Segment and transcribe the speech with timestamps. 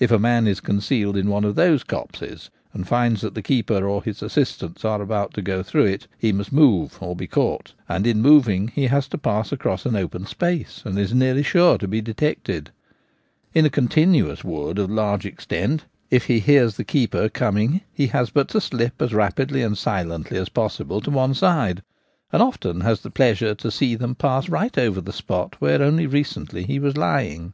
[0.00, 3.86] If a man is concealed in one of these copses, and finds that the keeper
[3.88, 7.74] or his assistants are about to go through it, he must move or be caught;
[7.88, 11.78] and in moving he has to pass across an open space, and is nearly sure
[11.78, 12.70] to be detected.
[13.54, 13.62] Fir Plantations.
[13.62, 18.08] 131 In a continuous wood of large extent, if he hears the keepers coming he
[18.08, 21.84] has but to slip as rapidly and silently as possible to one side,
[22.32, 26.04] and often has the pleasure to see them pass right over the spot where only
[26.08, 27.52] recently he was lying.